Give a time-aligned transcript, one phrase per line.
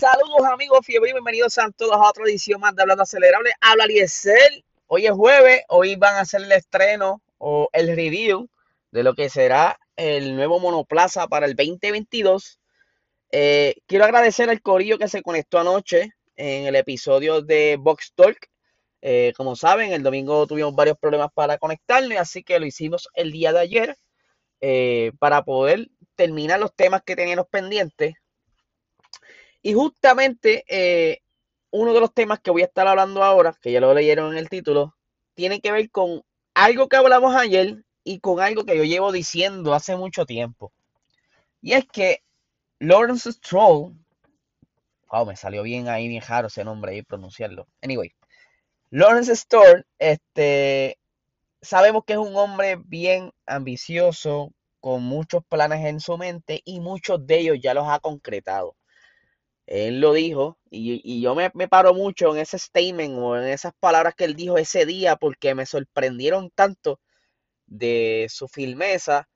[0.00, 3.50] Saludos amigos fiebre bienvenidos a todos a otra edición más de Hablando Acelerable.
[3.60, 4.64] Habla Liesel.
[4.86, 8.48] Hoy es jueves, hoy van a hacer el estreno o el review
[8.92, 12.60] de lo que será el nuevo monoplaza para el 2022.
[13.32, 18.38] Eh, quiero agradecer al corillo que se conectó anoche en el episodio de Box Talk.
[19.02, 23.32] Eh, como saben, el domingo tuvimos varios problemas para conectarnos, así que lo hicimos el
[23.32, 23.96] día de ayer
[24.60, 28.14] eh, para poder terminar los temas que teníamos pendientes
[29.62, 31.20] y justamente eh,
[31.70, 34.38] uno de los temas que voy a estar hablando ahora, que ya lo leyeron en
[34.38, 34.94] el título,
[35.34, 36.22] tiene que ver con
[36.54, 40.72] algo que hablamos ayer y con algo que yo llevo diciendo hace mucho tiempo.
[41.60, 42.22] Y es que
[42.78, 43.94] Lawrence Stroll,
[45.10, 47.66] wow, me salió bien ahí, bien raro ese nombre ahí pronunciarlo.
[47.82, 48.12] Anyway,
[48.90, 50.98] Lawrence Stroll, este,
[51.60, 57.26] sabemos que es un hombre bien ambicioso, con muchos planes en su mente y muchos
[57.26, 58.77] de ellos ya los ha concretado.
[59.68, 64.14] Él lo dijo y, yo me, paro mucho en ese statement o en esas palabras
[64.14, 67.00] que él dijo ese día porque me sorprendieron tanto
[67.66, 69.28] de su firmeza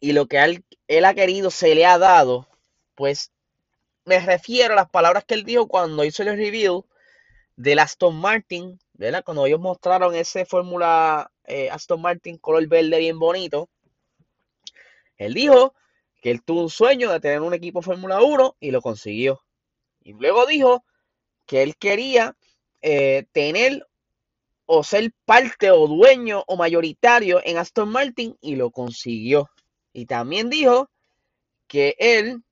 [0.00, 2.48] y lo que él, ha querido se le ha dado,
[2.94, 3.30] pues
[4.06, 6.86] me refiero a las palabras que él dijo cuando hizo el review
[7.54, 9.22] del Aston Martin, ¿verdad?
[9.24, 13.68] Cuando ellos mostraron ese Fórmula eh, Aston Martin color verde bien bonito.
[15.18, 15.74] Él dijo
[16.20, 19.42] que él tuvo un sueño de tener un equipo Fórmula 1 y lo consiguió.
[20.02, 20.84] Y luego dijo
[21.46, 22.36] que él quería
[22.82, 23.86] eh, tener
[24.66, 29.48] o ser parte o dueño o mayoritario en Aston Martin y lo consiguió.
[29.92, 30.90] Y también dijo
[31.66, 32.42] que él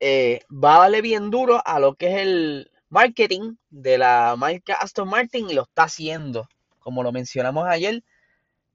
[0.00, 4.74] eh, va a darle bien duro a lo que es el marketing de la marca
[4.74, 6.48] Aston Martin y lo está haciendo.
[6.78, 8.02] Como lo mencionamos ayer,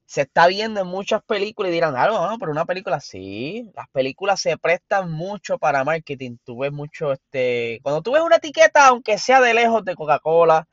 [0.06, 3.88] se está viendo en muchas películas y dirán, ah, no, pero una película sí, las
[3.88, 6.36] películas se prestan mucho para marketing.
[6.44, 10.68] Tú ves mucho, este, cuando tú ves una etiqueta, aunque sea de lejos de Coca-Cola,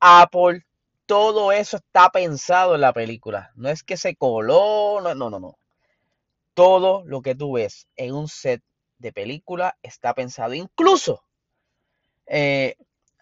[0.00, 0.64] Apple,
[1.06, 3.52] todo eso está pensado en la película.
[3.54, 5.58] No es que se coló, no, no, no.
[6.54, 8.62] Todo lo que tú ves en un set
[8.98, 10.54] de película está pensado.
[10.54, 11.22] Incluso
[12.26, 12.76] eh,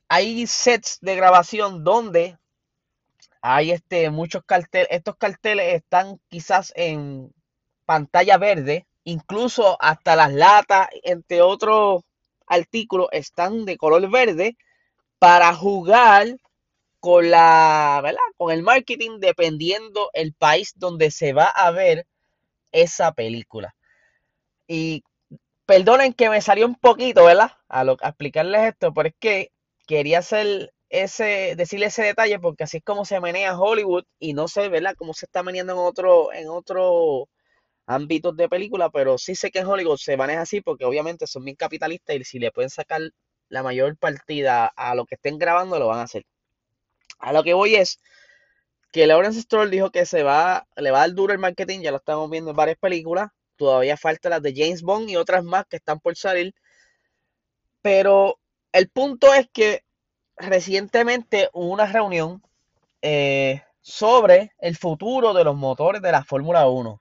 [0.08, 2.37] hay sets de grabación donde
[3.42, 7.32] hay este, muchos carteles, estos carteles están quizás en
[7.84, 12.02] pantalla verde, incluso hasta las latas, entre otros
[12.46, 14.56] artículos, están de color verde
[15.18, 16.36] para jugar
[17.00, 18.20] con la, ¿verdad?
[18.36, 22.06] Con el marketing dependiendo el país donde se va a ver
[22.72, 23.74] esa película.
[24.66, 25.04] Y
[25.66, 27.52] perdonen que me salió un poquito, ¿verdad?
[27.68, 29.52] A, lo, a explicarles esto, pero es que
[29.86, 34.48] quería hacer ese, decirle ese detalle porque así es como se menea Hollywood y no
[34.48, 34.94] sé, ¿verdad?
[34.96, 37.28] Cómo se está meneando en otro, en otro
[37.86, 41.44] ámbitos de película, pero sí sé que en Hollywood se maneja así porque obviamente son
[41.44, 43.00] bien capitalistas y si le pueden sacar
[43.48, 46.24] la mayor partida a lo que estén grabando, lo van a hacer.
[47.18, 48.00] A lo que voy es
[48.92, 51.90] que Lawrence Stroll dijo que se va, le va a dar duro el marketing, ya
[51.90, 55.64] lo estamos viendo en varias películas, todavía falta las de James Bond y otras más
[55.66, 56.54] que están por salir,
[57.82, 58.38] pero
[58.72, 59.82] el punto es que
[60.38, 62.42] recientemente hubo una reunión
[63.02, 66.98] eh, sobre el futuro de los motores de la Fórmula 1.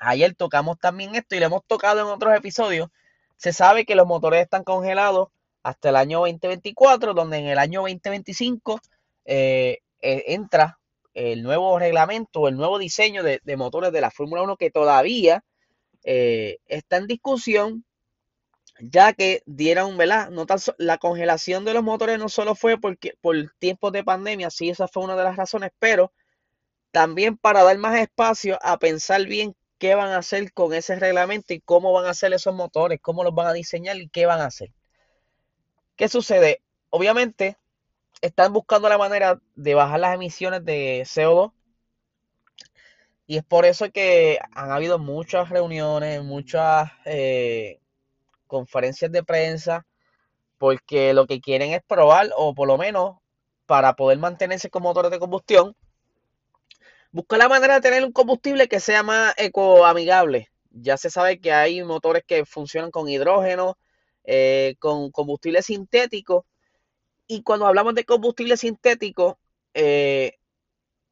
[0.00, 2.88] Ayer tocamos también esto y lo hemos tocado en otros episodios.
[3.36, 5.28] Se sabe que los motores están congelados
[5.62, 8.80] hasta el año 2024, donde en el año 2025
[9.26, 10.78] eh, eh, entra
[11.12, 15.44] el nuevo reglamento, el nuevo diseño de, motores de la Fórmula 1 que todavía
[16.02, 17.84] está en discusión
[18.80, 20.30] ya que dieron, ¿verdad?
[20.30, 20.46] No
[20.78, 24.88] la congelación de los motores no solo fue porque, por tiempos de pandemia, sí, esa
[24.88, 26.12] fue una de las razones, pero
[26.90, 31.54] también para dar más espacio a pensar bien qué van a hacer con ese reglamento
[31.54, 34.40] y cómo van a hacer esos motores, cómo los van a diseñar y qué van
[34.40, 34.70] a hacer.
[35.96, 36.62] ¿Qué sucede?
[36.90, 37.58] Obviamente,
[38.20, 41.52] están buscando la manera de bajar las emisiones de CO2.
[43.26, 47.80] Y es por eso que han habido muchas reuniones, muchas eh,
[48.50, 49.86] conferencias de prensa,
[50.58, 53.16] porque lo que quieren es probar, o por lo menos
[53.66, 55.76] para poder mantenerse con motores de combustión,
[57.12, 60.50] buscar la manera de tener un combustible que sea más ecoamigable.
[60.72, 63.78] Ya se sabe que hay motores que funcionan con hidrógeno,
[64.24, 66.46] eh, con combustible sintético.
[67.26, 69.38] Y cuando hablamos de combustible sintético,
[69.74, 70.34] eh,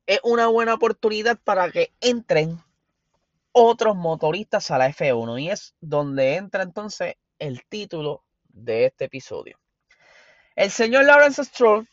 [0.06, 2.58] es una buena oportunidad para que entren
[3.52, 5.40] otros motoristas a la F1.
[5.40, 9.58] Y es donde entra entonces el título de este episodio.
[10.56, 11.88] El señor Lawrence Stroll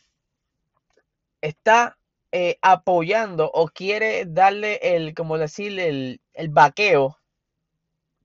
[1.40, 1.96] está
[2.32, 7.16] eh, apoyando o quiere darle el, como decir, el, el vaqueo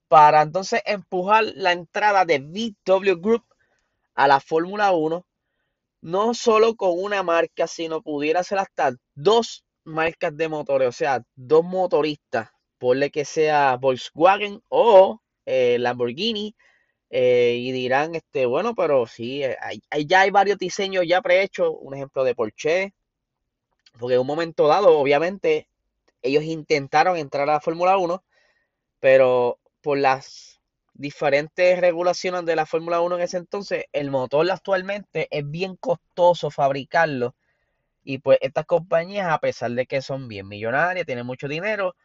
[0.07, 3.45] para entonces empujar la entrada de VW Group
[4.15, 5.25] a la Fórmula 1,
[6.01, 11.23] no solo con una marca, sino pudiera ser hasta dos marcas de motores, o sea,
[11.35, 16.55] dos motoristas, ponle que sea Volkswagen o eh, Lamborghini,
[17.11, 19.57] eh, y dirán, este, bueno, pero sí, eh,
[19.89, 22.93] hay, ya hay varios diseños ya prehechos, un ejemplo de Porsche,
[23.99, 25.67] porque en un momento dado, obviamente,
[26.21, 28.23] ellos intentaron entrar a la Fórmula 1,
[29.01, 30.61] pero por las
[30.93, 36.49] diferentes regulaciones de la Fórmula 1 en ese entonces, el motor actualmente es bien costoso
[36.49, 37.35] fabricarlo.
[38.03, 41.95] Y pues estas compañías, a pesar de que son bien millonarias, tienen mucho dinero,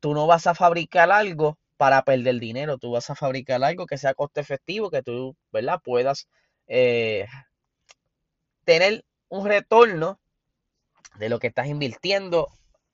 [0.00, 2.78] tú no vas a fabricar algo para perder dinero.
[2.78, 5.80] Tú vas a fabricar algo que sea coste efectivo, que tú, ¿verdad?
[5.82, 6.28] Puedas
[6.66, 7.26] eh,
[8.64, 10.20] tener un retorno
[11.18, 12.48] de lo que estás invirtiendo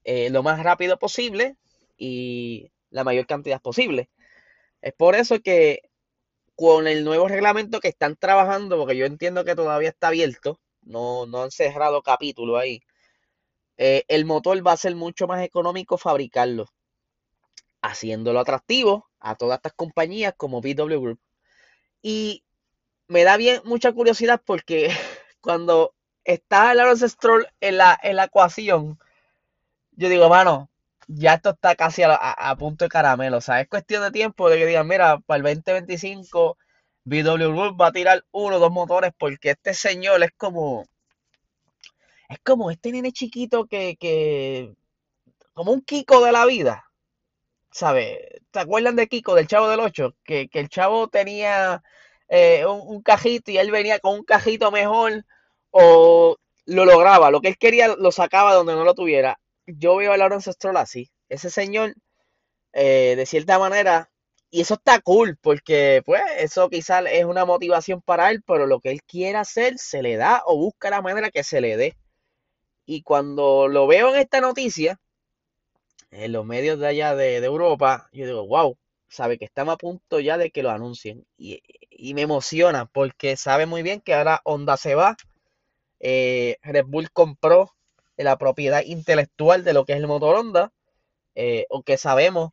[0.04, 1.56] eh, lo más rápido posible
[1.96, 4.08] y la mayor cantidad posible.
[4.82, 5.82] Es por eso que
[6.56, 11.26] con el nuevo reglamento que están trabajando, porque yo entiendo que todavía está abierto, no,
[11.26, 12.80] no han cerrado capítulo ahí,
[13.78, 16.66] eh, el motor va a ser mucho más económico fabricarlo
[17.82, 21.20] haciéndolo atractivo a todas estas compañías como VW Group.
[22.02, 22.44] Y
[23.08, 24.90] me da bien mucha curiosidad porque
[25.40, 25.94] cuando
[26.24, 28.98] está el Stroll en la, en la ecuación,
[29.92, 30.70] yo digo, mano,
[31.08, 33.38] ya esto está casi a, punto de caramelo.
[33.38, 36.56] O sea, es cuestión de tiempo de que digan, mira, para el 2025
[37.04, 40.86] VW Group va a tirar uno o dos motores porque este señor es como...
[42.28, 44.74] Es como este nene chiquito que, que...
[45.52, 46.89] Como un Kiko de la vida.
[47.70, 48.18] ¿Sabes?
[48.50, 50.16] ¿Te acuerdan de Kiko, del Chavo del 8?
[50.24, 51.82] Que, el Chavo tenía
[52.28, 55.24] eh, un, cajito y él venía con un cajito mejor
[55.70, 56.36] o
[56.66, 57.30] lo lograba.
[57.30, 59.40] Lo que él quería lo sacaba donde no lo tuviera.
[59.66, 61.10] Yo veo a Lawrence Stroll así.
[61.28, 61.94] Ese señor,
[62.72, 64.10] eh, de cierta manera,
[64.50, 68.80] y eso está cool, porque pues eso quizás es una motivación para él, pero lo
[68.80, 71.96] que él quiere hacer se le da o busca la manera que se le dé.
[72.84, 75.00] Y cuando lo veo en esta noticia,
[76.10, 78.76] en los medios de allá de, Europa, yo digo, wow,
[79.08, 81.26] sabe que estamos a punto ya de que lo anuncien.
[81.36, 81.62] Y,
[82.14, 85.16] me emociona porque sabe muy bien que ahora Honda se va.
[86.00, 87.74] Eh, Red Bull compró
[88.16, 90.72] la propiedad intelectual de lo que es el motor Honda.
[91.34, 92.52] Eh, aunque sabemos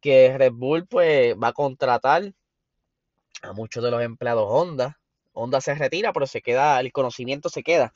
[0.00, 2.34] que Red Bull pues va a contratar
[3.42, 5.00] a muchos de los empleados Honda.
[5.32, 7.94] Honda se retira, pero se queda, el conocimiento se queda.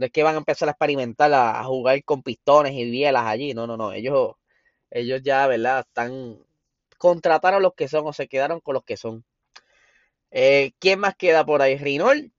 [0.00, 3.52] No es que van a empezar a experimentar, a, jugar con pistones y bielas allí.
[3.52, 3.92] No, no, no.
[3.92, 4.34] Ellos,
[4.90, 5.80] ellos ya, ¿verdad?
[5.86, 6.38] Están.
[6.98, 9.24] Contrataron los que son o se quedaron con los que son.
[10.30, 11.76] Eh, ¿Quién más queda por ahí?
[11.76, 12.32] Renault,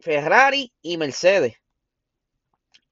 [0.00, 1.56] Ferrari y Mercedes.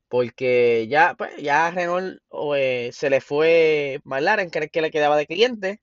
[0.08, 2.18] Porque ya, pues, ya a Renault
[2.56, 5.80] eh, se le fue McLaren, que que le quedaba de cliente.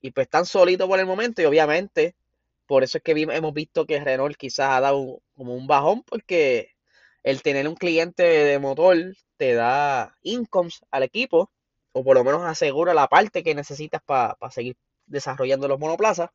[0.00, 1.42] Y pues están solitos por el momento.
[1.42, 2.16] Y obviamente,
[2.66, 6.71] por eso es que hemos visto que Renault quizás ha dado como un bajón, porque
[7.22, 8.96] el tener un cliente de motor
[9.36, 11.50] te da incomes al equipo,
[11.92, 14.76] o por lo menos asegura la parte que necesitas para seguir
[15.06, 16.30] desarrollando los monoplazas.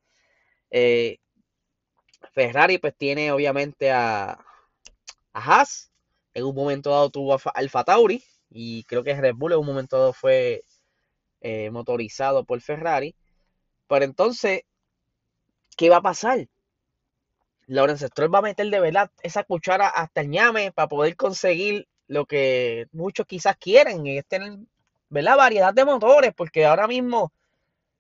[0.71, 1.17] Eh,
[2.33, 4.39] Ferrari pues tiene obviamente a, a
[5.33, 5.91] Haas,
[6.33, 9.65] en un momento dado tuvo a Alfa Tauri, y creo que Red Bull en un
[9.65, 10.63] momento dado fue
[11.41, 13.15] eh, motorizado por Ferrari.
[13.87, 14.61] Pero entonces,
[15.75, 16.47] ¿qué va a pasar?
[17.67, 21.87] Lawrence Stroll va a meter de verdad esa cuchara hasta el ñame para poder conseguir
[22.07, 24.57] lo que muchos quizás quieren, es tener
[25.09, 25.37] ¿verdad?
[25.37, 27.33] variedad de motores, porque ahora mismo,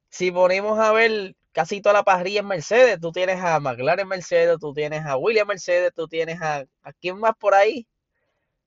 [0.09, 4.57] si ponemos a ver casi toda la parrilla en Mercedes, tú tienes a McLaren Mercedes,
[4.59, 7.85] tú tienes a William Mercedes, tú tienes a, a quién más por ahí,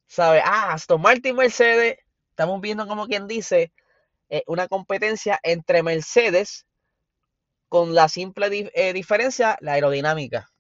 [0.07, 0.43] ¿sabes?
[0.45, 1.97] Ah, Aston Martin Mercedes,
[2.31, 3.73] estamos viendo como quien dice,
[4.29, 6.67] eh, una competencia entre Mercedes
[7.71, 10.51] con la simple eh, diferencia, la aerodinámica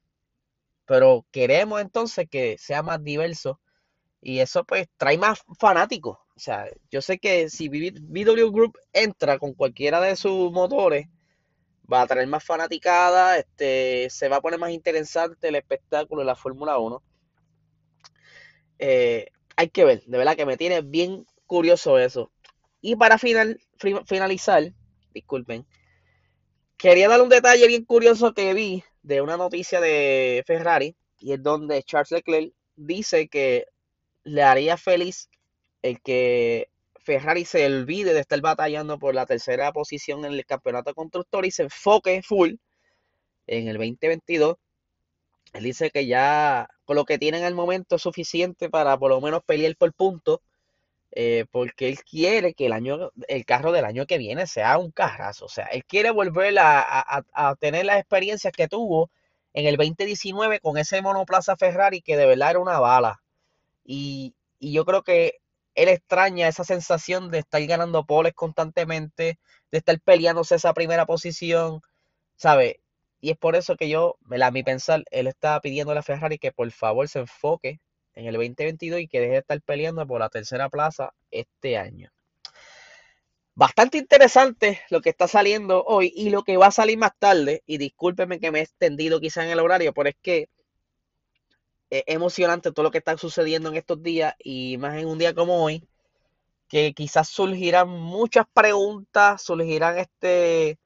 [0.91, 3.61] pero queremos entonces que sea más diverso
[4.21, 6.19] y eso pues trae más fanáticos.
[6.35, 11.07] O sea, yo sé que si VW Group entra con cualquiera de sus motores,
[11.91, 16.27] va a traer más fanaticada, este, se va a poner más interesante el espectáculo de
[16.27, 17.01] la Fórmula 1.
[18.81, 22.33] Eh, hay que ver, de verdad que me tiene bien curioso eso.
[22.81, 23.61] Y para final,
[24.07, 24.73] finalizar,
[25.15, 25.65] disculpen,
[26.77, 31.43] quería dar un detalle bien curioso que vi de una noticia de Ferrari y es
[31.43, 33.67] donde Charles Leclerc dice que
[34.25, 35.29] le haría feliz
[35.83, 40.95] el que Ferrari se olvide de estar batallando por la tercera posición en el campeonato
[40.95, 42.55] constructor y se enfoque full
[43.47, 44.57] en el 2022.
[45.55, 49.21] Él dice que ya con lo que tienen al momento es suficiente para por lo
[49.21, 50.41] menos pelear por puntos
[51.13, 54.93] eh, porque él quiere que el año, el carro del año que viene sea un
[54.93, 55.47] carrazo.
[55.47, 59.11] O sea, él quiere volver a, tener las experiencias que tuvo
[59.53, 63.21] en el 2019 con ese monoplaza Ferrari que de verdad era una bala.
[63.85, 65.37] Y, yo creo que
[65.75, 69.39] él extraña esa sensación de estar ganando poles constantemente,
[69.73, 71.83] de estar peleándose esa primera posición,
[72.37, 72.81] ¿sabe?
[73.21, 76.39] Y es por eso que yo, a mi pensar, él está pidiendo a la Ferrari
[76.39, 77.81] que por favor se enfoque
[78.15, 82.11] en el 2022 y que deje de estar peleando por la tercera plaza este año.
[83.55, 87.63] Bastante interesante lo que está saliendo hoy y lo que va a salir más tarde.
[87.67, 90.49] Y discúlpeme que me he extendido quizá en el horario, pero es que
[91.91, 95.35] es emocionante todo lo que está sucediendo en estos días y más en un día
[95.35, 95.87] como hoy,
[96.69, 100.79] que quizás surgirán muchas preguntas, surgirán este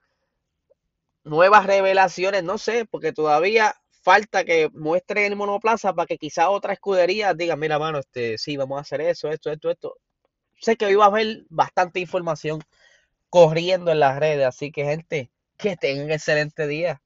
[1.24, 3.74] nuevas revelaciones, no sé, porque todavía
[4.04, 8.56] falta que muestre el monoplaza para que quizás otra escudería diga, mira, mano, este, sí,
[8.56, 9.96] vamos a hacer eso, esto, esto, esto.
[10.61, 12.61] Sé que hoy va a haber bastante información
[13.30, 17.02] corriendo en las redes, así que gente, que tengan un excelente día.